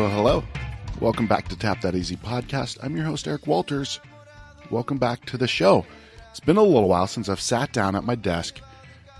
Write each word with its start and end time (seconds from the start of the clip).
Well, 0.00 0.08
hello. 0.08 0.44
Welcome 0.98 1.26
back 1.26 1.48
to 1.48 1.58
Tap 1.58 1.82
That 1.82 1.94
AZ 1.94 2.10
podcast. 2.12 2.78
I'm 2.82 2.96
your 2.96 3.04
host, 3.04 3.28
Eric 3.28 3.46
Walters. 3.46 4.00
Welcome 4.70 4.96
back 4.96 5.26
to 5.26 5.36
the 5.36 5.46
show. 5.46 5.84
It's 6.30 6.40
been 6.40 6.56
a 6.56 6.62
little 6.62 6.88
while 6.88 7.06
since 7.06 7.28
I've 7.28 7.38
sat 7.38 7.74
down 7.74 7.94
at 7.94 8.04
my 8.04 8.14
desk 8.14 8.60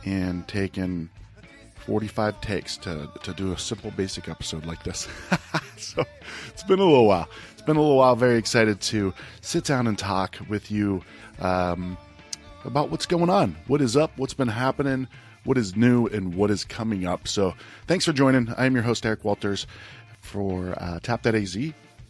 and 0.07 0.49
taken 0.49 1.11
45 1.85 2.41
takes 2.41 2.79
to, 2.79 3.11
to 3.25 3.35
do 3.35 3.53
a 3.53 3.59
simple, 3.59 3.91
basic 3.91 4.31
episode 4.31 4.65
like 4.65 4.83
this. 4.83 5.07
so 5.77 6.03
it's 6.49 6.63
been 6.63 6.79
a 6.79 6.85
little 6.85 7.07
while. 7.07 7.29
It's 7.53 7.61
been 7.61 7.77
a 7.77 7.81
little 7.83 7.99
while. 7.99 8.17
Very 8.17 8.39
excited 8.39 8.81
to 8.81 9.13
sit 9.43 9.65
down 9.65 9.87
and 9.87 9.99
talk 9.99 10.39
with 10.49 10.71
you 10.71 11.03
um, 11.41 11.99
about 12.65 12.91
what's 12.91 13.05
going 13.05 13.29
on, 13.29 13.55
what 13.67 13.83
is 13.83 13.99
up, 13.99 14.13
what's 14.17 14.33
been 14.33 14.49
happening, 14.49 15.09
what 15.45 15.59
is 15.59 15.77
new, 15.77 16.07
and 16.07 16.35
what 16.35 16.51
is 16.51 16.65
coming 16.65 17.05
up. 17.05 17.29
So 17.29 17.53
thanks 17.87 18.07
for 18.07 18.15
joining. 18.15 18.49
I 18.57 18.65
am 18.65 18.73
your 18.73 18.83
host, 18.83 19.05
Eric 19.05 19.27
Walters, 19.27 19.67
for 20.21 20.75
uh, 20.79 21.01
Tap 21.01 21.23
That 21.23 21.35
AZ, 21.35 21.55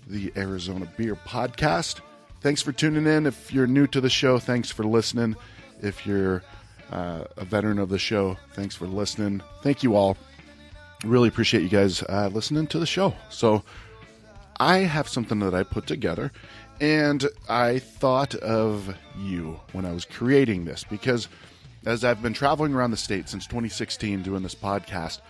the 0.07 0.33
Arizona 0.37 0.87
Beer 0.97 1.15
Podcast. 1.15 2.01
Thanks 2.41 2.63
for 2.63 2.73
tuning 2.73 3.07
in. 3.07 3.27
If 3.27 3.53
you're 3.53 3.67
new 3.67 3.87
to 3.89 4.01
the 4.01 4.11
show, 4.11 4.39
thanks 4.39 4.71
for 4.71 4.85
listening. 4.85 5.37
If 5.83 6.07
you're 6.07 6.43
uh, 6.91 7.25
a 7.37 7.45
veteran 7.45 7.79
of 7.79 7.89
the 7.89 7.99
show, 7.99 8.37
thanks 8.55 8.75
for 8.75 8.87
listening. 8.87 9.43
Thank 9.63 9.83
you 9.83 9.95
all. 9.95 10.17
Really 11.05 11.29
appreciate 11.29 11.63
you 11.63 11.69
guys 11.69 12.03
uh, 12.03 12.31
listening 12.33 12.67
to 12.69 12.79
the 12.79 12.87
show. 12.87 13.15
So, 13.31 13.63
I 14.59 14.79
have 14.79 15.09
something 15.09 15.39
that 15.39 15.55
I 15.55 15.63
put 15.63 15.87
together, 15.87 16.31
and 16.83 17.27
I 17.49 17.79
thought 17.79 18.35
of 18.35 18.95
you 19.19 19.59
when 19.73 19.87
I 19.87 19.93
was 19.93 20.05
creating 20.05 20.67
this 20.67 20.85
because 20.85 21.29
as 21.87 22.05
I've 22.05 22.23
been 22.23 22.35
traveling 22.35 22.75
around 22.75 22.91
the 22.91 22.99
state 22.99 23.29
since 23.29 23.47
2016 23.47 24.23
doing 24.23 24.43
this 24.43 24.55
podcast, 24.55 25.21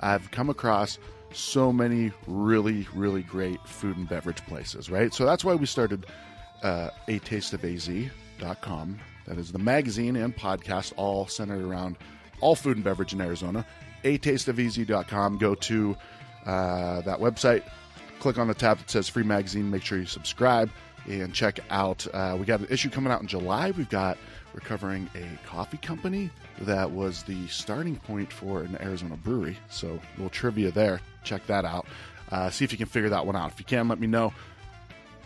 I've 0.00 0.30
come 0.32 0.50
across 0.50 0.98
so 1.34 1.72
many 1.72 2.12
really, 2.26 2.86
really 2.94 3.22
great 3.22 3.60
food 3.66 3.96
and 3.96 4.08
beverage 4.08 4.44
places, 4.46 4.90
right? 4.90 5.12
So 5.12 5.24
that's 5.24 5.44
why 5.44 5.54
we 5.54 5.66
started 5.66 6.06
uh, 6.62 6.90
a 7.08 7.18
taste 7.20 7.52
of 7.52 7.64
az.com. 7.64 8.98
That 9.26 9.38
is 9.38 9.52
the 9.52 9.58
magazine 9.58 10.16
and 10.16 10.36
podcast, 10.36 10.92
all 10.96 11.26
centered 11.26 11.62
around 11.62 11.96
all 12.40 12.54
food 12.54 12.76
and 12.76 12.84
beverage 12.84 13.12
in 13.12 13.20
Arizona. 13.20 13.64
A 14.04 14.18
taste 14.18 14.48
of 14.48 14.58
az.com. 14.58 15.38
Go 15.38 15.54
to 15.54 15.96
uh, 16.44 17.00
that 17.02 17.18
website, 17.20 17.62
click 18.18 18.38
on 18.38 18.48
the 18.48 18.54
tab 18.54 18.78
that 18.78 18.90
says 18.90 19.08
free 19.08 19.22
magazine. 19.22 19.70
Make 19.70 19.82
sure 19.82 19.98
you 19.98 20.06
subscribe 20.06 20.70
and 21.06 21.32
check 21.32 21.60
out. 21.70 22.06
Uh, 22.12 22.36
we 22.38 22.44
got 22.44 22.60
an 22.60 22.66
issue 22.70 22.90
coming 22.90 23.12
out 23.12 23.20
in 23.20 23.26
July. 23.26 23.70
We've 23.72 23.88
got 23.88 24.18
we're 24.54 24.60
covering 24.60 25.08
a 25.14 25.46
coffee 25.46 25.78
company 25.78 26.30
that 26.60 26.90
was 26.90 27.22
the 27.22 27.46
starting 27.48 27.96
point 27.96 28.32
for 28.32 28.62
an 28.62 28.76
Arizona 28.80 29.16
brewery. 29.16 29.56
So 29.70 29.88
a 29.88 30.16
little 30.16 30.30
trivia 30.30 30.70
there. 30.70 31.00
Check 31.24 31.46
that 31.46 31.64
out. 31.64 31.86
Uh, 32.30 32.50
see 32.50 32.64
if 32.64 32.72
you 32.72 32.78
can 32.78 32.86
figure 32.86 33.10
that 33.10 33.26
one 33.26 33.36
out. 33.36 33.52
If 33.52 33.58
you 33.58 33.64
can, 33.64 33.88
let 33.88 34.00
me 34.00 34.06
know 34.06 34.32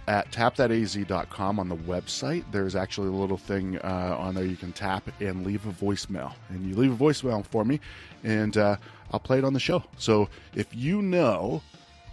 at 0.09 0.31
tapthataz.com 0.31 1.59
on 1.59 1.69
the 1.69 1.77
website. 1.77 2.45
There's 2.53 2.77
actually 2.77 3.09
a 3.09 3.13
little 3.13 3.37
thing 3.37 3.79
uh, 3.79 4.17
on 4.19 4.35
there 4.35 4.45
you 4.45 4.57
can 4.57 4.73
tap 4.73 5.09
and 5.21 5.45
leave 5.45 5.67
a 5.67 5.73
voicemail. 5.73 6.33
And 6.49 6.65
you 6.65 6.77
leave 6.77 6.93
a 6.93 7.05
voicemail 7.05 7.45
for 7.45 7.65
me, 7.65 7.81
and 8.23 8.57
uh, 8.57 8.77
I'll 9.13 9.21
play 9.21 9.39
it 9.39 9.45
on 9.45 9.53
the 9.53 9.61
show. 9.61 9.83
So 9.99 10.29
if 10.55 10.75
you 10.75 11.03
know, 11.03 11.63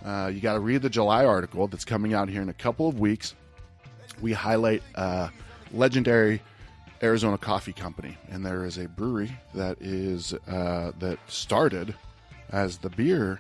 uh, 0.04 0.32
you 0.34 0.42
got 0.42 0.54
to 0.54 0.60
read 0.60 0.82
the 0.82 0.90
July 0.90 1.26
article 1.26 1.68
that's 1.68 1.86
coming 1.86 2.14
out 2.14 2.30
here 2.30 2.42
in 2.42 2.50
a 2.50 2.54
couple 2.54 2.88
of 2.88 3.00
weeks. 3.00 3.36
We 4.22 4.34
highlight 4.34 4.84
uh, 4.96 5.30
legendary 5.72 6.42
Arizona 7.02 7.38
Coffee 7.38 7.74
Company, 7.74 8.18
and 8.30 8.46
there 8.46 8.66
is 8.66 8.78
a 8.78 8.88
brewery 8.88 9.38
that 9.54 9.78
is 9.82 10.34
uh, 10.48 10.92
that 11.00 11.20
started 11.28 11.96
as 12.50 12.78
the 12.78 12.90
beer 12.90 13.40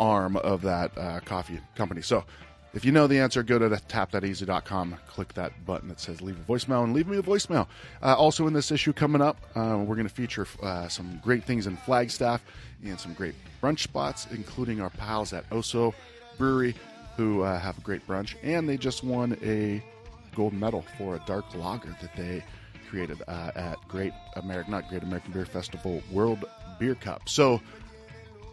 arm 0.00 0.36
of 0.36 0.62
that 0.62 0.96
uh, 0.98 1.20
coffee 1.20 1.60
company. 1.76 2.02
So 2.02 2.24
if 2.72 2.84
you 2.84 2.92
know 2.92 3.06
the 3.06 3.18
answer, 3.18 3.42
go 3.42 3.58
to 3.58 3.68
tapthataz.com, 3.68 4.96
click 5.08 5.34
that 5.34 5.66
button 5.66 5.88
that 5.88 5.98
says 5.98 6.22
leave 6.22 6.38
a 6.38 6.52
voicemail, 6.52 6.84
and 6.84 6.94
leave 6.94 7.08
me 7.08 7.18
a 7.18 7.22
voicemail. 7.22 7.66
Uh, 8.00 8.14
also, 8.14 8.46
in 8.46 8.52
this 8.52 8.70
issue 8.70 8.92
coming 8.92 9.20
up, 9.20 9.38
uh, 9.56 9.76
we're 9.84 9.96
going 9.96 10.08
to 10.08 10.14
feature 10.14 10.46
uh, 10.62 10.86
some 10.88 11.20
great 11.22 11.44
things 11.44 11.66
in 11.66 11.76
Flagstaff 11.76 12.44
and 12.84 12.98
some 12.98 13.12
great 13.12 13.34
brunch 13.60 13.80
spots, 13.80 14.28
including 14.30 14.80
our 14.80 14.90
pals 14.90 15.32
at 15.32 15.48
Oso 15.50 15.92
Brewery, 16.38 16.76
who 17.16 17.42
uh, 17.42 17.58
have 17.58 17.76
a 17.76 17.80
great 17.80 18.06
brunch, 18.06 18.36
and 18.42 18.68
they 18.68 18.76
just 18.76 19.02
won 19.02 19.36
a 19.42 19.82
gold 20.36 20.52
medal 20.52 20.84
for 20.96 21.16
a 21.16 21.22
dark 21.26 21.52
lager 21.56 21.94
that 22.00 22.14
they 22.16 22.44
created 22.88 23.20
uh, 23.26 23.50
at 23.56 23.76
Great 23.88 24.12
American, 24.36 24.70
not 24.72 24.88
Great 24.88 25.02
American 25.02 25.32
Beer 25.32 25.44
Festival 25.44 26.02
World 26.10 26.44
Beer 26.78 26.94
Cup. 26.94 27.28
So, 27.28 27.60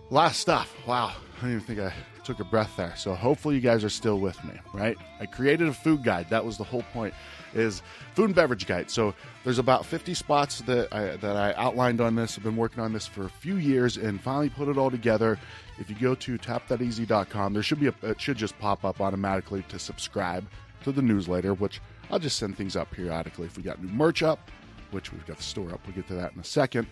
a 0.10 0.14
lot 0.14 0.32
of 0.32 0.38
stuff. 0.38 0.74
Wow, 0.86 1.14
I 1.38 1.42
don't 1.42 1.52
even 1.52 1.62
think 1.62 1.80
I 1.80 1.94
took 2.24 2.40
a 2.40 2.44
breath 2.44 2.76
there. 2.78 2.94
So 2.96 3.14
hopefully 3.14 3.56
you 3.56 3.62
guys 3.62 3.84
are 3.84 3.90
still 3.90 4.20
with 4.20 4.42
me, 4.44 4.54
right? 4.74 4.98
I 5.20 5.26
created 5.26 5.68
a 5.68 5.74
food 5.74 6.04
guide. 6.04 6.30
That 6.30 6.46
was 6.46 6.58
the 6.58 6.64
whole 6.64 6.84
point. 6.94 7.14
Is 7.54 7.82
food 8.14 8.26
and 8.26 8.36
beverage 8.36 8.68
guide. 8.68 8.92
So 8.92 9.14
there's 9.44 9.58
about 9.58 9.86
50 9.86 10.14
spots 10.14 10.60
that 10.62 10.94
I, 10.94 11.16
that 11.16 11.38
I 11.38 11.54
outlined 11.54 12.02
on 12.02 12.16
this. 12.16 12.38
I've 12.38 12.44
been 12.44 12.58
working 12.58 12.84
on 12.84 12.92
this 12.94 13.08
for 13.08 13.26
a 13.26 13.30
few 13.30 13.56
years 13.56 13.98
and 13.98 14.22
finally 14.22 14.50
put 14.50 14.68
it 14.68 14.78
all 14.78 14.92
together. 14.92 15.40
If 15.80 15.90
you 15.90 15.96
go 15.96 16.14
to 16.16 16.38
tapthataz.com, 16.38 17.54
there 17.54 17.64
should 17.64 17.80
be 17.80 17.88
a, 17.88 17.94
it 18.04 18.20
should 18.20 18.38
just 18.38 18.60
pop 18.60 18.84
up 18.84 19.00
automatically 19.00 19.64
to 19.70 19.80
subscribe 19.80 20.46
to 20.84 20.92
the 20.92 21.02
newsletter, 21.02 21.54
which 21.54 21.82
I'll 22.12 22.20
just 22.20 22.38
send 22.38 22.58
things 22.58 22.76
up 22.76 22.92
periodically. 22.92 23.48
If 23.48 23.58
we 23.58 23.64
got 23.64 23.82
new 23.82 23.90
merch 23.90 24.22
up, 24.22 24.52
which 24.92 25.12
we've 25.12 25.26
got 25.26 25.38
the 25.38 25.44
store 25.44 25.72
up, 25.74 25.80
we'll 25.86 25.96
get 25.96 26.08
to 26.10 26.16
that 26.16 26.34
in 26.34 26.40
a 26.40 26.44
second 26.44 26.88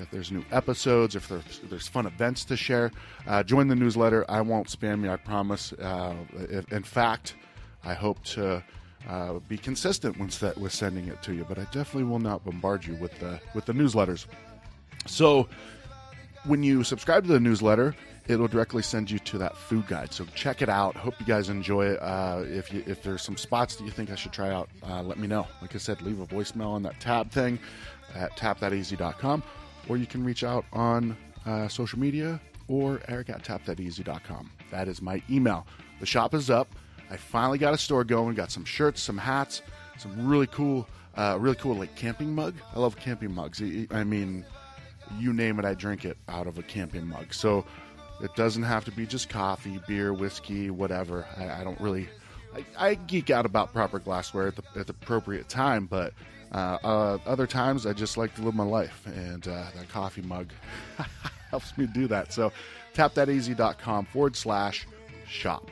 if 0.00 0.10
there's 0.10 0.30
new 0.30 0.44
episodes, 0.52 1.16
if 1.16 1.28
there's, 1.28 1.60
if 1.62 1.70
there's 1.70 1.88
fun 1.88 2.06
events 2.06 2.44
to 2.46 2.56
share, 2.56 2.90
uh, 3.26 3.42
join 3.42 3.68
the 3.68 3.74
newsletter. 3.74 4.24
I 4.28 4.40
won't 4.40 4.68
spam 4.68 5.04
you, 5.04 5.10
I 5.10 5.16
promise. 5.16 5.72
Uh, 5.72 6.14
if, 6.50 6.72
in 6.72 6.82
fact, 6.82 7.34
I 7.84 7.94
hope 7.94 8.22
to 8.24 8.62
uh, 9.08 9.34
be 9.48 9.58
consistent 9.58 10.18
with, 10.18 10.38
that, 10.40 10.58
with 10.58 10.72
sending 10.72 11.08
it 11.08 11.22
to 11.22 11.34
you, 11.34 11.44
but 11.48 11.58
I 11.58 11.64
definitely 11.64 12.04
will 12.04 12.18
not 12.18 12.44
bombard 12.44 12.84
you 12.84 12.94
with 12.96 13.18
the 13.20 13.40
with 13.54 13.64
the 13.64 13.72
newsletters. 13.72 14.26
So, 15.06 15.48
when 16.44 16.62
you 16.62 16.84
subscribe 16.84 17.24
to 17.26 17.32
the 17.32 17.40
newsletter, 17.40 17.94
it'll 18.28 18.48
directly 18.48 18.82
send 18.82 19.10
you 19.10 19.18
to 19.20 19.38
that 19.38 19.56
food 19.56 19.86
guide. 19.86 20.12
So 20.12 20.24
check 20.34 20.62
it 20.62 20.68
out. 20.68 20.96
Hope 20.96 21.14
you 21.18 21.26
guys 21.26 21.48
enjoy 21.48 21.86
it. 21.86 22.02
Uh, 22.02 22.44
if 22.46 22.72
you, 22.72 22.84
if 22.86 23.02
there's 23.02 23.22
some 23.22 23.36
spots 23.36 23.76
that 23.76 23.84
you 23.84 23.90
think 23.90 24.10
I 24.10 24.14
should 24.14 24.32
try 24.32 24.50
out, 24.50 24.68
uh, 24.86 25.02
let 25.02 25.18
me 25.18 25.26
know. 25.26 25.46
Like 25.62 25.74
I 25.74 25.78
said, 25.78 26.02
leave 26.02 26.20
a 26.20 26.26
voicemail 26.26 26.68
on 26.68 26.82
that 26.82 27.00
tab 27.00 27.30
thing 27.30 27.58
at 28.14 28.36
tapthataz.com 28.36 29.42
or 29.88 29.96
you 29.96 30.06
can 30.06 30.24
reach 30.24 30.44
out 30.44 30.64
on 30.72 31.16
uh, 31.46 31.68
social 31.68 31.98
media 31.98 32.40
or 32.68 33.00
eric 33.08 33.30
at 33.30 33.42
tapthataz.com. 33.42 34.50
That 34.70 34.88
is 34.88 35.00
my 35.00 35.22
email. 35.30 35.66
The 36.00 36.06
shop 36.06 36.34
is 36.34 36.50
up. 36.50 36.68
I 37.10 37.16
finally 37.16 37.58
got 37.58 37.74
a 37.74 37.78
store 37.78 38.04
going. 38.04 38.34
Got 38.34 38.50
some 38.50 38.64
shirts, 38.64 39.00
some 39.00 39.18
hats, 39.18 39.62
some 39.96 40.28
really 40.28 40.46
cool, 40.46 40.86
uh, 41.16 41.38
really 41.40 41.56
cool 41.56 41.74
like 41.74 41.94
camping 41.96 42.34
mug. 42.34 42.54
I 42.74 42.78
love 42.78 42.96
camping 42.96 43.32
mugs. 43.32 43.62
I 43.90 44.04
mean, 44.04 44.44
you 45.18 45.32
name 45.32 45.58
it, 45.58 45.64
I 45.64 45.74
drink 45.74 46.04
it 46.04 46.18
out 46.28 46.46
of 46.46 46.58
a 46.58 46.62
camping 46.62 47.06
mug. 47.06 47.32
So 47.32 47.64
it 48.22 48.34
doesn't 48.34 48.64
have 48.64 48.84
to 48.84 48.90
be 48.90 49.06
just 49.06 49.28
coffee, 49.28 49.80
beer, 49.86 50.12
whiskey, 50.12 50.70
whatever. 50.70 51.26
I, 51.36 51.60
I 51.60 51.64
don't 51.64 51.80
really. 51.80 52.08
I, 52.54 52.90
I, 52.90 52.94
geek 52.94 53.30
out 53.30 53.46
about 53.46 53.72
proper 53.72 53.98
glassware 53.98 54.48
at 54.48 54.56
the, 54.56 54.62
at 54.76 54.86
the 54.86 54.92
appropriate 54.92 55.48
time, 55.48 55.86
but 55.86 56.12
uh, 56.52 56.78
uh, 56.82 57.18
other 57.26 57.46
times, 57.46 57.86
I 57.86 57.92
just 57.92 58.16
like 58.16 58.34
to 58.36 58.42
live 58.42 58.54
my 58.54 58.64
life, 58.64 59.06
and 59.06 59.46
uh, 59.46 59.64
that 59.74 59.88
coffee 59.88 60.22
mug 60.22 60.50
helps 61.50 61.76
me 61.76 61.86
do 61.86 62.06
that. 62.08 62.32
So, 62.32 62.52
tapthataz.com 62.94 64.06
forward 64.06 64.34
slash 64.34 64.86
shop. 65.26 65.70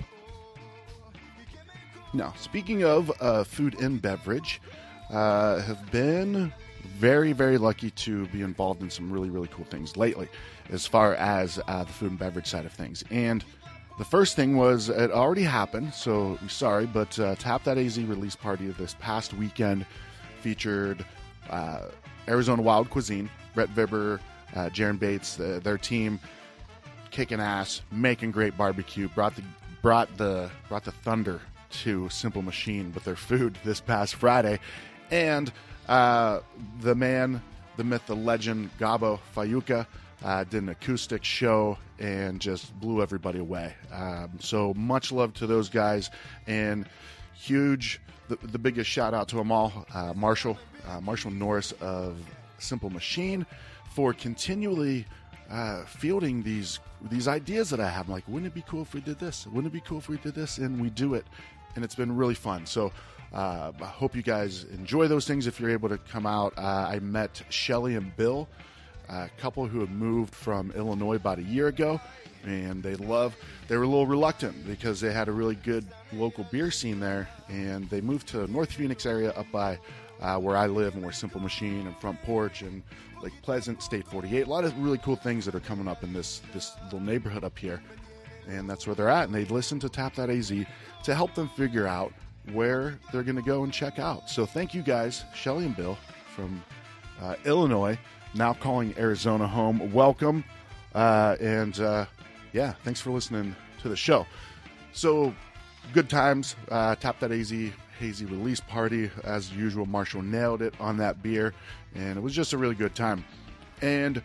Now, 2.12 2.34
speaking 2.38 2.84
of 2.84 3.10
uh, 3.20 3.44
food 3.44 3.80
and 3.80 4.00
beverage, 4.00 4.60
uh, 5.10 5.60
have 5.60 5.90
been 5.90 6.52
very, 6.98 7.32
very 7.32 7.58
lucky 7.58 7.90
to 7.90 8.26
be 8.28 8.42
involved 8.42 8.82
in 8.82 8.90
some 8.90 9.12
really, 9.12 9.30
really 9.30 9.48
cool 9.48 9.64
things 9.64 9.96
lately 9.96 10.28
as 10.70 10.86
far 10.86 11.14
as 11.14 11.60
uh, 11.68 11.84
the 11.84 11.92
food 11.92 12.10
and 12.10 12.18
beverage 12.18 12.46
side 12.46 12.64
of 12.64 12.72
things. 12.72 13.04
And 13.10 13.44
the 13.98 14.04
first 14.04 14.36
thing 14.36 14.56
was 14.56 14.88
it 14.88 15.10
already 15.10 15.42
happened, 15.42 15.94
so 15.94 16.38
sorry, 16.48 16.86
but 16.86 17.18
uh, 17.18 17.34
Tap 17.36 17.64
That 17.64 17.78
AZ 17.78 17.98
release 17.98 18.36
party 18.36 18.68
this 18.68 18.94
past 19.00 19.32
weekend 19.32 19.86
featured 20.40 21.04
uh, 21.48 21.82
Arizona 22.28 22.60
Wild 22.60 22.90
Cuisine, 22.90 23.30
Brett 23.54 23.68
Vibber, 23.70 24.20
uh, 24.54 24.68
Jaron 24.68 24.98
Bates, 24.98 25.40
uh, 25.40 25.60
their 25.62 25.78
team 25.78 26.20
kicking 27.10 27.40
ass, 27.40 27.80
making 27.90 28.32
great 28.32 28.56
barbecue. 28.56 29.08
Brought 29.08 29.34
the 29.36 29.42
brought 29.80 30.14
the 30.18 30.50
brought 30.68 30.84
the 30.84 30.92
thunder 30.92 31.40
to 31.70 32.08
Simple 32.10 32.42
Machine 32.42 32.92
with 32.92 33.04
their 33.04 33.16
food 33.16 33.58
this 33.64 33.80
past 33.80 34.14
Friday, 34.14 34.60
and 35.10 35.50
uh, 35.88 36.40
the 36.80 36.94
man, 36.94 37.42
the 37.76 37.84
myth, 37.84 38.02
the 38.06 38.16
legend, 38.16 38.70
Gabo 38.78 39.20
Fayuca. 39.34 39.86
Uh, 40.24 40.44
did 40.44 40.62
an 40.62 40.70
acoustic 40.70 41.22
show 41.22 41.76
and 41.98 42.40
just 42.40 42.72
blew 42.80 43.02
everybody 43.02 43.38
away. 43.38 43.74
Um, 43.92 44.30
so 44.40 44.72
much 44.74 45.12
love 45.12 45.34
to 45.34 45.46
those 45.46 45.68
guys 45.68 46.10
and 46.46 46.88
huge 47.34 48.00
the, 48.28 48.36
the 48.42 48.58
biggest 48.58 48.90
shout 48.90 49.14
out 49.14 49.28
to 49.28 49.36
them 49.36 49.52
all, 49.52 49.86
uh, 49.94 50.12
Marshall, 50.14 50.58
uh, 50.88 51.00
Marshall 51.00 51.30
Norris 51.30 51.72
of 51.80 52.16
Simple 52.58 52.90
Machine, 52.90 53.46
for 53.90 54.12
continually 54.12 55.06
uh, 55.50 55.84
fielding 55.84 56.42
these 56.42 56.80
these 57.10 57.28
ideas 57.28 57.70
that 57.70 57.78
I 57.78 57.88
have. 57.88 58.06
I'm 58.06 58.12
like, 58.12 58.26
wouldn't 58.26 58.46
it 58.46 58.54
be 58.54 58.64
cool 58.66 58.82
if 58.82 58.94
we 58.94 59.00
did 59.00 59.18
this? 59.18 59.46
Wouldn't 59.46 59.66
it 59.66 59.72
be 59.72 59.80
cool 59.80 59.98
if 59.98 60.08
we 60.08 60.16
did 60.16 60.34
this? 60.34 60.58
And 60.58 60.80
we 60.80 60.90
do 60.90 61.14
it, 61.14 61.26
and 61.74 61.84
it's 61.84 61.94
been 61.94 62.16
really 62.16 62.34
fun. 62.34 62.66
So 62.66 62.92
uh, 63.32 63.72
I 63.80 63.84
hope 63.84 64.16
you 64.16 64.22
guys 64.22 64.64
enjoy 64.64 65.08
those 65.08 65.26
things 65.26 65.46
if 65.46 65.60
you're 65.60 65.70
able 65.70 65.88
to 65.88 65.98
come 65.98 66.26
out. 66.26 66.54
Uh, 66.56 66.88
I 66.90 66.98
met 67.00 67.42
Shelly 67.48 67.94
and 67.94 68.16
Bill, 68.16 68.48
a 69.08 69.28
couple 69.38 69.66
who 69.66 69.80
had 69.80 69.90
moved 69.90 70.34
from 70.34 70.70
Illinois 70.72 71.16
about 71.16 71.38
a 71.38 71.42
year 71.42 71.68
ago, 71.68 72.00
and 72.44 72.82
they 72.82 72.94
love. 72.96 73.36
They 73.68 73.76
were 73.76 73.84
a 73.84 73.88
little 73.88 74.06
reluctant 74.06 74.66
because 74.66 75.00
they 75.00 75.12
had 75.12 75.28
a 75.28 75.32
really 75.32 75.56
good 75.56 75.86
local 76.12 76.44
beer 76.44 76.70
scene 76.70 77.00
there, 77.00 77.28
and 77.48 77.88
they 77.90 78.00
moved 78.00 78.28
to 78.28 78.46
North 78.48 78.72
Phoenix 78.72 79.06
area 79.06 79.30
up 79.30 79.46
by 79.52 79.78
uh, 80.20 80.38
where 80.38 80.56
I 80.56 80.66
live 80.66 80.94
and 80.94 81.02
where 81.02 81.12
Simple 81.12 81.40
Machine 81.40 81.86
and 81.86 81.96
Front 81.98 82.22
Porch 82.22 82.62
and 82.62 82.82
Lake 83.22 83.34
Pleasant, 83.42 83.82
State 83.82 84.06
48. 84.06 84.46
A 84.46 84.50
lot 84.50 84.64
of 84.64 84.78
really 84.78 84.98
cool 84.98 85.16
things 85.16 85.44
that 85.44 85.54
are 85.54 85.60
coming 85.60 85.88
up 85.88 86.02
in 86.02 86.12
this 86.12 86.42
this 86.52 86.72
little 86.84 87.00
neighborhood 87.00 87.44
up 87.44 87.58
here, 87.58 87.82
and 88.48 88.68
that's 88.68 88.86
where 88.86 88.94
they're 88.94 89.08
at. 89.08 89.24
And 89.24 89.34
they 89.34 89.44
listen 89.44 89.78
to 89.80 89.88
Tap 89.88 90.14
That 90.14 90.30
AZ 90.30 90.52
to 91.04 91.14
help 91.14 91.34
them 91.34 91.48
figure 91.50 91.86
out 91.86 92.12
where 92.52 92.98
they're 93.12 93.22
going 93.22 93.36
to 93.36 93.42
go 93.42 93.64
and 93.64 93.72
check 93.72 93.98
out. 93.98 94.30
So 94.30 94.46
thank 94.46 94.74
you 94.74 94.82
guys, 94.82 95.24
Shelly 95.34 95.66
and 95.66 95.76
Bill 95.76 95.98
from 96.34 96.62
uh, 97.20 97.34
Illinois, 97.44 97.98
now 98.34 98.54
calling 98.54 98.94
Arizona 98.98 99.46
home. 99.46 99.92
Welcome, 99.92 100.44
uh, 100.94 101.36
and 101.40 101.78
uh, 101.80 102.06
yeah, 102.52 102.74
thanks 102.84 103.00
for 103.00 103.10
listening 103.10 103.54
to 103.82 103.88
the 103.88 103.96
show. 103.96 104.26
So 104.92 105.34
good 105.92 106.08
times. 106.08 106.56
Uh, 106.70 106.94
Tap 106.96 107.20
that 107.20 107.32
AZ 107.32 107.52
hazy 107.98 108.24
release 108.26 108.60
party 108.60 109.10
as 109.24 109.52
usual. 109.52 109.86
Marshall 109.86 110.22
nailed 110.22 110.62
it 110.62 110.74
on 110.80 110.96
that 110.98 111.22
beer, 111.22 111.54
and 111.94 112.18
it 112.18 112.20
was 112.20 112.34
just 112.34 112.52
a 112.52 112.58
really 112.58 112.74
good 112.74 112.94
time. 112.94 113.24
And 113.82 114.22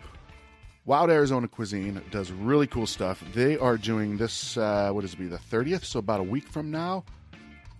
Wild 0.85 1.09
Arizona 1.09 1.47
Cuisine 1.47 2.01
does 2.09 2.31
really 2.31 2.67
cool 2.67 2.87
stuff. 2.87 3.23
They 3.33 3.57
are 3.57 3.77
doing 3.77 4.17
this. 4.17 4.57
Uh, 4.57 4.91
what 4.91 5.03
is 5.03 5.13
it? 5.13 5.19
Be 5.19 5.27
the 5.27 5.37
thirtieth, 5.37 5.85
so 5.85 5.99
about 5.99 6.19
a 6.19 6.23
week 6.23 6.47
from 6.47 6.71
now. 6.71 7.03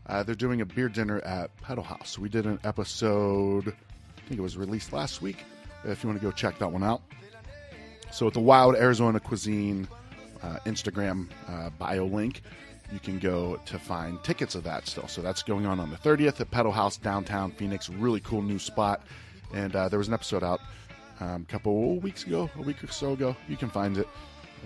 Uh, 0.07 0.23
they're 0.23 0.35
doing 0.35 0.61
a 0.61 0.65
beer 0.65 0.89
dinner 0.89 1.19
at 1.21 1.55
Pedal 1.61 1.83
House. 1.83 2.17
We 2.17 2.27
did 2.27 2.45
an 2.45 2.59
episode, 2.63 3.69
I 3.69 4.27
think 4.27 4.39
it 4.39 4.41
was 4.41 4.57
released 4.57 4.91
last 4.91 5.21
week. 5.21 5.45
If 5.83 6.03
you 6.03 6.09
want 6.09 6.19
to 6.21 6.25
go 6.25 6.31
check 6.31 6.59
that 6.59 6.71
one 6.71 6.83
out. 6.83 7.01
So, 8.11 8.25
with 8.25 8.33
the 8.33 8.41
Wild 8.41 8.75
Arizona 8.75 9.19
Cuisine 9.19 9.87
uh, 10.43 10.57
Instagram 10.65 11.29
uh, 11.47 11.69
bio 11.71 12.05
link, 12.05 12.41
you 12.91 12.99
can 12.99 13.19
go 13.19 13.57
to 13.65 13.79
find 13.79 14.21
tickets 14.23 14.53
of 14.55 14.63
that 14.65 14.87
still. 14.87 15.07
So, 15.07 15.21
that's 15.21 15.43
going 15.43 15.65
on 15.65 15.79
on 15.79 15.89
the 15.89 15.97
30th 15.97 16.41
at 16.41 16.51
Pedal 16.51 16.71
House 16.71 16.97
downtown 16.97 17.51
Phoenix. 17.51 17.89
Really 17.89 18.19
cool 18.19 18.41
new 18.41 18.59
spot. 18.59 19.01
And 19.53 19.75
uh, 19.75 19.89
there 19.89 19.99
was 19.99 20.07
an 20.07 20.13
episode 20.13 20.43
out 20.43 20.61
um, 21.19 21.45
a 21.47 21.51
couple 21.51 21.99
weeks 21.99 22.25
ago, 22.25 22.49
a 22.57 22.61
week 22.61 22.83
or 22.83 22.87
so 22.87 23.13
ago. 23.13 23.35
You 23.47 23.57
can 23.57 23.69
find 23.69 23.97
it 23.97 24.07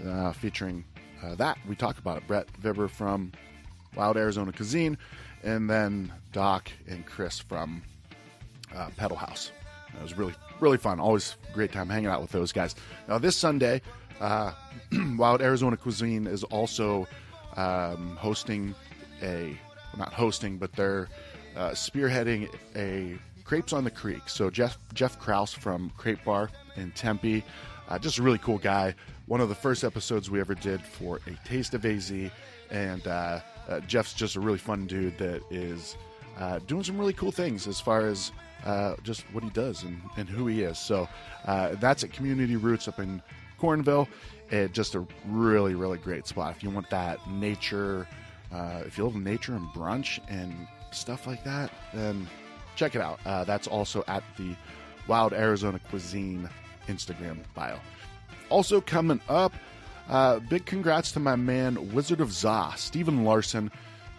uh, 0.06 0.32
featuring 0.32 0.84
uh, 1.24 1.36
that. 1.36 1.58
We 1.68 1.76
talk 1.76 1.98
about 1.98 2.18
it. 2.18 2.28
Brett 2.28 2.48
Vibber 2.62 2.90
from 2.90 3.32
Wild 3.96 4.18
Arizona 4.18 4.52
Cuisine 4.52 4.98
and 5.44 5.70
then 5.70 6.12
Doc 6.32 6.70
and 6.88 7.06
Chris 7.06 7.40
from 7.40 7.84
uh, 8.76 8.90
Pedal 8.98 9.18
House. 9.18 9.52
It 9.98 10.04
was 10.04 10.18
really, 10.18 10.34
really 10.60 10.78
fun. 10.78 11.00
Always 11.00 11.36
great 11.54 11.72
time 11.72 11.90
hanging 11.90 12.08
out 12.08 12.22
with 12.22 12.32
those 12.32 12.52
guys. 12.52 12.76
Now, 13.08 13.18
this 13.18 13.36
Sunday, 13.36 13.82
uh, 14.20 14.52
Wild 15.18 15.42
Arizona 15.42 15.78
Cuisine 15.78 16.28
is 16.28 16.44
also 16.46 17.08
um, 17.56 18.16
hosting 18.18 18.76
a, 19.22 19.58
not 19.98 20.14
hosting, 20.14 20.58
but 20.58 20.74
they're 20.74 21.08
uh, 21.56 21.70
spearheading 21.70 22.54
a 22.76 23.18
Crepes 23.44 23.74
on 23.74 23.84
the 23.84 23.92
Creek. 23.92 24.28
So, 24.28 24.50
Jeff, 24.50 24.78
Jeff 24.94 25.20
Kraus 25.20 25.54
from 25.54 25.92
Crepe 25.98 26.24
Bar 26.26 26.50
in 26.76 26.92
Tempe, 26.92 27.44
uh, 27.88 28.00
just 28.00 28.18
a 28.18 28.24
really 28.24 28.40
cool 28.40 28.58
guy. 28.58 28.96
One 29.28 29.40
of 29.40 29.50
the 29.50 29.56
first 29.56 29.84
episodes 29.84 30.30
we 30.30 30.40
ever 30.40 30.56
did 30.56 30.82
for 30.82 31.20
A 31.28 31.48
Taste 31.48 31.74
of 31.74 31.86
AZ. 31.86 32.12
And 32.72 33.08
uh, 33.08 33.40
uh, 33.68 33.80
Jeff's 33.82 34.14
just 34.14 34.36
a 34.36 34.40
really 34.40 34.58
fun 34.58 34.88
dude 34.88 35.18
that 35.18 35.42
is 35.50 35.98
uh, 36.38 36.60
doing 36.68 36.84
some 36.84 36.98
really 36.98 37.14
cool 37.14 37.32
things 37.32 37.68
as 37.68 37.80
far 37.80 38.06
as 38.06 38.32
uh, 38.66 38.96
just 39.04 39.22
what 39.32 39.44
he 39.44 39.50
does 39.52 39.84
and, 39.84 40.02
and 40.18 40.28
who 40.28 40.48
he 40.48 40.64
is. 40.64 40.78
So 40.78 41.08
uh, 41.46 41.76
that's 41.76 42.04
at 42.04 42.12
Community 42.12 42.56
Roots 42.56 42.88
up 42.88 43.00
in 43.00 43.22
Cornville. 43.60 44.08
It 44.50 44.74
just 44.74 44.96
a 44.96 45.06
really, 45.28 45.76
really 45.76 45.98
great 45.98 46.28
spot. 46.28 46.56
If 46.56 46.64
you 46.64 46.70
want 46.70 46.90
that 46.90 47.20
nature, 47.30 48.08
uh, 48.52 48.84
if 48.86 48.98
you 48.98 49.06
love 49.06 49.16
nature 49.16 49.56
and 49.56 49.68
brunch 49.70 50.20
and 50.28 50.68
stuff 50.92 51.28
like 51.28 51.44
that, 51.44 51.72
then 51.94 52.28
check 52.76 52.96
it 52.96 53.02
out. 53.02 53.20
Uh, 53.26 53.44
that's 53.44 53.68
also 53.68 54.04
at 54.08 54.24
the 54.38 54.56
Wild 55.08 55.34
Arizona 55.34 55.80
Cuisine 55.90 56.50
Instagram 56.88 57.38
bio. 57.54 57.80
Also 58.50 58.82
coming 58.82 59.20
up, 59.30 59.54
uh, 60.10 60.40
big 60.40 60.66
congrats 60.66 61.12
to 61.14 61.20
my 61.20 61.36
man 61.36 61.94
Wizard 61.94 62.22
of 62.22 62.32
Za, 62.32 62.74
Stephen 62.76 63.24
Larson. 63.24 63.72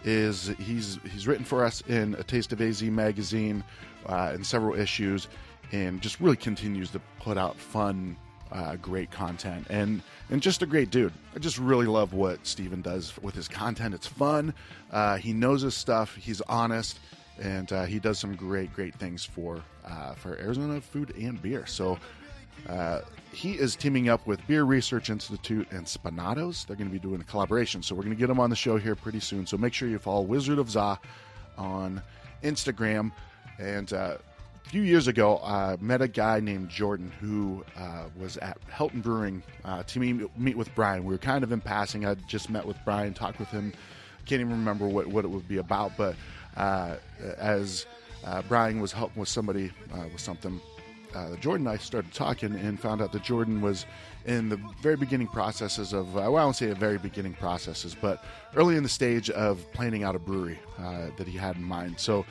Is 0.07 0.53
he's 0.57 0.99
he's 1.11 1.27
written 1.27 1.43
for 1.43 1.65
us 1.65 1.81
in 1.81 2.15
a 2.15 2.23
Taste 2.23 2.53
of 2.53 2.61
AZ 2.61 2.81
magazine 2.81 3.61
uh, 4.05 4.31
in 4.33 4.41
several 4.41 4.79
issues, 4.79 5.27
and 5.73 6.01
just 6.01 6.21
really 6.21 6.37
continues 6.37 6.89
to 6.91 7.01
put 7.19 7.37
out 7.37 7.57
fun, 7.57 8.15
uh, 8.49 8.77
great 8.77 9.11
content, 9.11 9.67
and 9.69 10.01
and 10.29 10.41
just 10.41 10.61
a 10.61 10.65
great 10.65 10.91
dude. 10.91 11.11
I 11.35 11.39
just 11.39 11.57
really 11.57 11.87
love 11.87 12.13
what 12.13 12.47
Stephen 12.47 12.81
does 12.81 13.17
with 13.21 13.35
his 13.35 13.49
content. 13.49 13.93
It's 13.93 14.07
fun. 14.07 14.53
Uh, 14.91 15.17
he 15.17 15.33
knows 15.33 15.61
his 15.61 15.75
stuff. 15.75 16.15
He's 16.15 16.39
honest, 16.39 16.99
and 17.37 17.69
uh, 17.73 17.83
he 17.83 17.99
does 17.99 18.17
some 18.17 18.33
great 18.37 18.73
great 18.73 18.95
things 18.95 19.25
for 19.25 19.61
uh, 19.85 20.13
for 20.13 20.37
Arizona 20.39 20.79
food 20.79 21.13
and 21.17 21.41
beer. 21.41 21.65
So 21.65 21.99
uh, 22.69 23.01
he 23.31 23.53
is 23.53 23.75
teaming 23.75 24.09
up 24.09 24.25
with 24.25 24.45
Beer 24.47 24.63
Research 24.63 25.09
Institute 25.09 25.67
and 25.71 25.85
Spinatos. 25.85 26.65
They're 26.65 26.75
going 26.75 26.89
to 26.89 26.93
be 26.93 26.99
doing 26.99 27.21
a 27.21 27.23
collaboration. 27.23 27.83
So 27.83 27.93
we're 27.93 28.03
going 28.03 28.15
to 28.15 28.19
get 28.19 28.29
him 28.29 28.39
on 28.39 28.49
the 28.49 28.55
show 28.55 28.77
here 28.77 28.95
pretty 28.95 29.19
soon. 29.19 29.45
So 29.45 29.57
make 29.57 29.73
sure 29.73 29.87
you 29.87 29.99
follow 29.99 30.21
Wizard 30.21 30.57
of 30.57 30.69
Za 30.69 30.99
on 31.57 32.01
Instagram. 32.43 33.11
And 33.59 33.93
uh, 33.93 34.17
a 34.65 34.69
few 34.69 34.81
years 34.81 35.07
ago, 35.07 35.39
I 35.43 35.77
met 35.79 36.01
a 36.01 36.07
guy 36.07 36.39
named 36.39 36.69
Jordan 36.69 37.11
who 37.21 37.63
uh, 37.77 38.05
was 38.19 38.37
at 38.37 38.57
Helton 38.71 39.03
Brewing 39.03 39.43
uh, 39.63 39.83
to 39.83 39.99
meet, 39.99 40.37
meet 40.37 40.57
with 40.57 40.73
Brian. 40.73 41.03
We 41.03 41.13
were 41.13 41.19
kind 41.19 41.43
of 41.43 41.51
in 41.51 41.61
passing. 41.61 42.05
I 42.05 42.15
just 42.15 42.49
met 42.49 42.65
with 42.65 42.77
Brian, 42.85 43.13
talked 43.13 43.39
with 43.39 43.49
him. 43.49 43.71
Can't 44.25 44.41
even 44.41 44.53
remember 44.53 44.87
what, 44.87 45.07
what 45.07 45.25
it 45.25 45.27
would 45.29 45.47
be 45.47 45.57
about. 45.57 45.91
But 45.95 46.15
uh, 46.55 46.95
as 47.37 47.85
Brian 48.47 48.81
was 48.81 48.91
helping 48.91 49.19
with 49.19 49.29
somebody 49.29 49.71
with 50.11 50.19
something 50.19 50.59
uh, 51.15 51.35
Jordan 51.37 51.67
and 51.67 51.75
I 51.75 51.77
started 51.77 52.13
talking 52.13 52.55
and 52.55 52.79
found 52.79 53.01
out 53.01 53.11
that 53.11 53.23
Jordan 53.23 53.61
was 53.61 53.85
in 54.25 54.49
the 54.49 54.59
very 54.81 54.97
beginning 54.97 55.27
processes 55.27 55.93
of, 55.93 56.15
uh, 56.17 56.21
well, 56.21 56.37
I 56.37 56.45
won't 56.45 56.55
say 56.55 56.67
the 56.67 56.75
very 56.75 56.97
beginning 56.97 57.33
processes, 57.33 57.95
but 57.99 58.23
early 58.55 58.75
in 58.75 58.83
the 58.83 58.89
stage 58.89 59.29
of 59.29 59.71
planning 59.73 60.03
out 60.03 60.15
a 60.15 60.19
brewery 60.19 60.59
uh, 60.77 61.07
that 61.17 61.27
he 61.27 61.37
had 61.37 61.55
in 61.55 61.63
mind. 61.63 61.99
So 61.99 62.25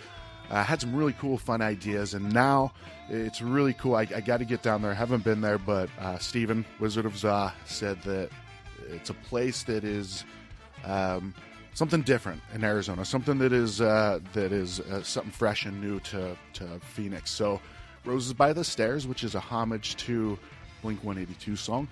I 0.51 0.61
uh, 0.61 0.65
had 0.65 0.81
some 0.81 0.95
really 0.95 1.15
cool, 1.15 1.39
fun 1.39 1.63
ideas, 1.63 2.15
and 2.15 2.33
now 2.33 2.73
it's 3.09 3.41
really 3.41 3.73
cool. 3.73 3.97
I, 3.97 4.03
I 4.03 4.21
got 4.21 4.39
to 4.39 4.45
get 4.45 4.63
down 4.63 4.83
there. 4.83 4.91
I 4.91 4.95
haven't 4.95 5.25
been 5.25 5.41
there, 5.41 5.59
but 5.59 5.89
uh, 5.99 6.19
Stephen, 6.19 6.65
Wizard 6.79 7.07
of 7.07 7.17
Za, 7.17 7.53
said 7.65 8.01
that 8.03 8.31
it's 8.89 9.11
a 9.11 9.15
place 9.15 9.63
that 9.65 9.85
is. 9.85 10.25
Um, 10.85 11.35
something 11.77 12.01
different 12.01 12.41
in 12.55 12.65
Arizona, 12.65 13.05
something 13.05 13.39
that 13.39 13.53
is 13.53 13.81
uh, 13.83 14.19
that 14.33 14.51
is 14.51 14.81
uh, 14.81 15.03
something 15.03 15.31
fresh 15.31 15.67
and 15.67 15.79
new 15.81 16.01
to, 16.01 16.37
to 16.55 16.65
Phoenix. 16.81 17.31
So 17.31 17.61
Roses 18.07 18.33
by 18.33 18.53
the 18.53 18.65
Stairs, 18.65 19.07
which 19.07 19.25
is 19.25 19.35
a 19.35 19.41
homage 19.41 19.97
to 19.97 20.39
Blink 20.83 21.03
182 21.03 21.57
song, 21.57 21.89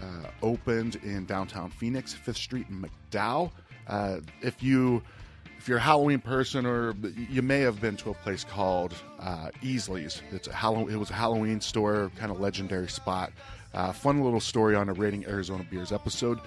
uh, 0.00 0.28
opened 0.42 0.96
in 0.96 1.26
downtown 1.26 1.70
Phoenix, 1.70 2.14
Fifth 2.14 2.36
Street 2.36 2.66
McDowell. 2.70 3.50
Uh, 3.86 4.20
if 4.42 4.62
you 4.62 5.02
if 5.58 5.68
you're 5.68 5.78
a 5.78 5.82
Halloween 5.82 6.20
person, 6.20 6.64
or 6.66 6.94
you 7.30 7.42
may 7.42 7.60
have 7.60 7.80
been 7.80 7.96
to 7.96 8.10
a 8.10 8.14
place 8.14 8.44
called 8.44 8.94
uh, 9.18 9.50
Easley's. 9.62 10.22
It's 10.30 10.46
a 10.48 10.52
Halloween. 10.52 10.94
It 10.94 10.98
was 10.98 11.10
a 11.10 11.14
Halloween 11.14 11.60
store, 11.60 12.10
kind 12.16 12.30
of 12.30 12.38
legendary 12.38 12.88
spot. 12.88 13.32
Uh, 13.74 13.92
fun 13.92 14.22
little 14.22 14.40
story 14.40 14.76
on 14.76 14.88
a 14.88 14.92
rating 14.92 15.26
Arizona 15.26 15.66
beers 15.68 15.92
episode. 15.92 16.38